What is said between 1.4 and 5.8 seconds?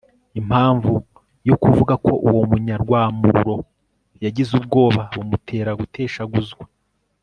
yo kuvuga ko uwo munyarwamururo yagize ubwoba bumutera